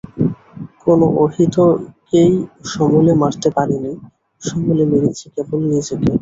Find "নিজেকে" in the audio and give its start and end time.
5.69-6.11